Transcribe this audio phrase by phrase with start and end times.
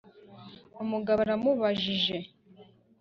[0.83, 2.17] umugabo aramubajije